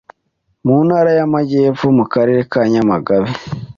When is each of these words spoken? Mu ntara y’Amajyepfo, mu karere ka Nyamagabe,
Mu 0.65 0.77
ntara 0.85 1.11
y’Amajyepfo, 1.17 1.85
mu 1.97 2.05
karere 2.13 2.41
ka 2.51 2.61
Nyamagabe, 2.71 3.29